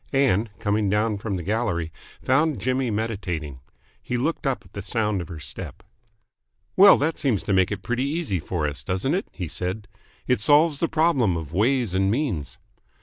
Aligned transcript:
Ann, 0.13 0.49
coming 0.57 0.89
down 0.89 1.19
from 1.19 1.35
the 1.35 1.43
gallery, 1.43 1.91
found 2.23 2.59
Jimmy 2.59 2.89
meditating. 2.89 3.59
He 4.01 4.17
looked 4.17 4.47
up 4.47 4.63
at 4.65 4.73
the 4.73 4.81
sound 4.81 5.21
of 5.21 5.27
her 5.27 5.39
step. 5.39 5.83
"Well, 6.75 6.97
that 6.97 7.19
seems 7.19 7.43
to 7.43 7.53
make 7.53 7.71
it 7.71 7.83
pretty 7.83 8.05
easy 8.05 8.39
for 8.39 8.67
us, 8.67 8.83
doesn't 8.83 9.13
it?" 9.13 9.27
he 9.31 9.47
said. 9.47 9.87
"It 10.25 10.41
solves 10.41 10.79
the 10.79 10.87
problem 10.87 11.37
of 11.37 11.53
ways 11.53 11.93
and 11.93 12.09
means." 12.09 12.57